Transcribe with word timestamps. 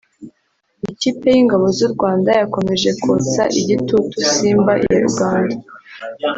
Ikipe 0.91 1.27
y’ingabo 1.35 1.65
z’u 1.77 1.89
Rwanda 1.93 2.29
yakomeje 2.41 2.89
kotsa 3.03 3.43
igitutu 3.61 4.15
Simba 4.33 4.71
ya 4.83 4.97
Uganda 5.09 5.55